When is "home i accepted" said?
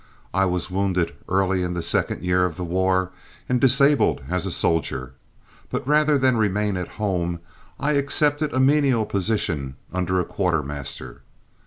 6.97-8.51